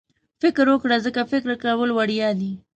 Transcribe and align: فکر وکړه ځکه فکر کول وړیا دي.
فکر 0.41 0.65
وکړه 0.71 0.97
ځکه 1.05 1.21
فکر 1.31 1.49
کول 1.63 1.89
وړیا 1.93 2.29
دي. 2.39 2.51